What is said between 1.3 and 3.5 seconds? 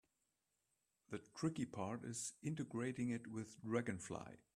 tricky part is integrating it